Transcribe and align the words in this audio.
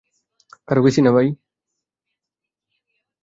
কারো 0.67 0.81
গেসি 0.85 1.01
না 1.01 1.11
ভাই। 1.15 1.27